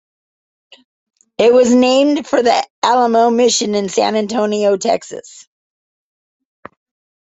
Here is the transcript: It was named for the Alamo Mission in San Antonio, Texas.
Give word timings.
It 1.37 1.53
was 1.53 1.71
named 1.71 2.25
for 2.25 2.41
the 2.41 2.65
Alamo 2.81 3.29
Mission 3.29 3.75
in 3.75 3.87
San 3.87 4.15
Antonio, 4.15 4.75
Texas. 4.75 5.47